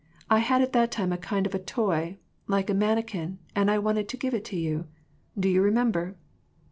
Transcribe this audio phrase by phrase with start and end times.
[0.31, 2.17] I had at that time a kind of a toy,
[2.47, 4.87] like a manikin, and I wanted to give it to you!
[5.39, 6.15] Do you remember